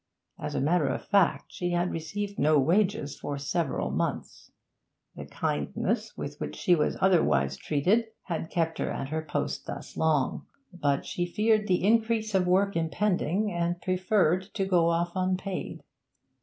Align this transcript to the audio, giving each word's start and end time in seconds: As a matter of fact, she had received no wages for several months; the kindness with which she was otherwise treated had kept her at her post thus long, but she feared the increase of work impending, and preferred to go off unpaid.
As 0.39 0.55
a 0.55 0.61
matter 0.61 0.87
of 0.87 1.05
fact, 1.05 1.51
she 1.53 1.73
had 1.73 1.91
received 1.91 2.39
no 2.39 2.57
wages 2.57 3.19
for 3.19 3.37
several 3.37 3.91
months; 3.91 4.49
the 5.15 5.27
kindness 5.27 6.17
with 6.17 6.39
which 6.39 6.55
she 6.55 6.73
was 6.73 6.97
otherwise 6.99 7.55
treated 7.55 8.07
had 8.23 8.49
kept 8.49 8.79
her 8.79 8.89
at 8.89 9.09
her 9.09 9.21
post 9.21 9.67
thus 9.67 9.95
long, 9.95 10.47
but 10.73 11.05
she 11.05 11.27
feared 11.31 11.67
the 11.67 11.83
increase 11.83 12.33
of 12.33 12.47
work 12.47 12.75
impending, 12.75 13.51
and 13.51 13.79
preferred 13.79 14.51
to 14.55 14.65
go 14.65 14.89
off 14.89 15.11
unpaid. 15.15 15.83